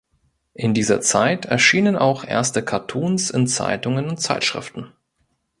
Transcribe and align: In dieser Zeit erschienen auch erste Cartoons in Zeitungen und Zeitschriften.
In 0.55 0.73
dieser 0.73 0.99
Zeit 0.99 1.45
erschienen 1.45 1.95
auch 1.95 2.23
erste 2.23 2.65
Cartoons 2.65 3.29
in 3.29 3.45
Zeitungen 3.45 4.09
und 4.09 4.17
Zeitschriften. 4.19 4.91